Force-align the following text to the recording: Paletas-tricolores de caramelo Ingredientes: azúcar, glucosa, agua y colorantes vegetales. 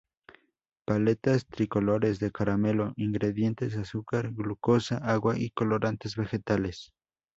Paletas-tricolores 0.83 2.19
de 2.19 2.31
caramelo 2.31 2.91
Ingredientes: 2.95 3.77
azúcar, 3.77 4.31
glucosa, 4.33 4.97
agua 4.97 5.37
y 5.37 5.51
colorantes 5.51 6.15
vegetales. 6.15 6.91